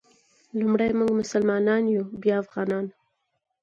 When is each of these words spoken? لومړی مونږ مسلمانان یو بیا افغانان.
لومړی 0.59 0.91
مونږ 0.97 1.11
مسلمانان 1.21 1.83
یو 1.95 2.05
بیا 2.21 2.35
افغانان. 2.43 2.85